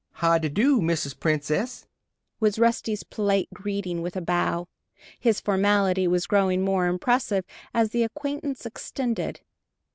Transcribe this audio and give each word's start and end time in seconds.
"How 0.13 0.39
de 0.39 0.49
do, 0.49 0.79
Mrs. 0.81 1.19
Princess?" 1.19 1.85
was 2.39 2.57
Rusty's 2.57 3.03
polite 3.03 3.49
greeting, 3.53 4.01
with 4.01 4.15
a 4.15 4.21
bow. 4.21 4.67
His 5.19 5.39
formality 5.39 6.07
was 6.07 6.25
growing 6.25 6.63
more 6.63 6.87
impressive, 6.87 7.45
as 7.71 7.91
the 7.91 8.01
acquaintance 8.01 8.65
extended. 8.65 9.41